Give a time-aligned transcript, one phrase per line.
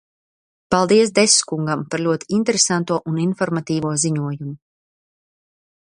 [0.75, 4.59] Paldies Dess kungam par ļoti interesanto un informatīvo ziņojumu.